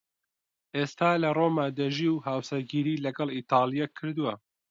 ئێستا 0.75 1.11
لە 1.23 1.29
ڕۆما 1.37 1.65
دەژی 1.79 2.09
و 2.11 2.23
هاوسەرگیریی 2.27 3.03
لەگەڵ 3.05 3.29
ئیتاڵییەک 3.33 3.91
کردووە. 3.99 4.33